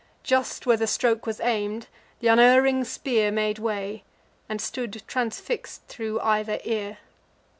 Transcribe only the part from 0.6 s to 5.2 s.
where the stroke was aim'd, th' unerring spear Made way, and stood